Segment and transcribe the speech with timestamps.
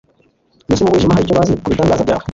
[0.65, 2.25] mbese mu mwijima hari icyo bazi ku bitangaza byawe